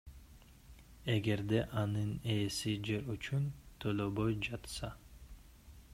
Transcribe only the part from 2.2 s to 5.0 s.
ээси жер үчүн төлөбөй жатса.